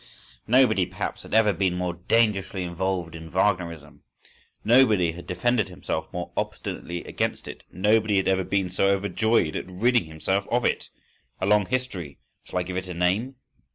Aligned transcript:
Nobody, 0.47 0.87
perhaps, 0.87 1.21
had 1.21 1.35
ever 1.35 1.53
been 1.53 1.75
more 1.75 1.93
dangerously 1.93 2.63
involved 2.63 3.13
in 3.13 3.29
Wagnerism, 3.29 3.99
nobody 4.63 5.11
had 5.11 5.27
defended 5.27 5.69
himself 5.69 6.11
more 6.11 6.31
obstinately 6.35 7.03
against 7.03 7.47
it, 7.47 7.61
nobody 7.71 8.17
had 8.17 8.27
ever 8.27 8.43
been 8.43 8.71
so 8.71 8.89
overjoyed 8.89 9.55
at 9.55 9.67
ridding 9.69 10.05
himself 10.05 10.47
of 10.47 10.65
it. 10.65 10.89
A 11.39 11.45
long 11.45 11.67
history!—Shall 11.67 12.57
I 12.57 12.63
give 12.63 12.77
it 12.77 12.87
a 12.87 12.95
name? 12.95 13.35